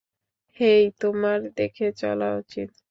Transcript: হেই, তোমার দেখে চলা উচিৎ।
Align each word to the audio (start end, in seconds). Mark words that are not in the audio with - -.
হেই, 0.59 0.83
তোমার 0.99 1.39
দেখে 1.57 1.87
চলা 1.97 2.29
উচিৎ। 2.37 2.71